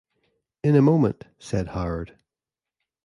“In 0.63 0.75
a 0.75 0.81
moment,” 0.81 1.25
said 1.37 1.67
Howard. 1.67 2.17